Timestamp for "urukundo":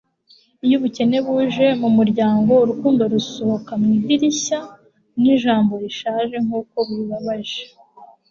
2.63-3.01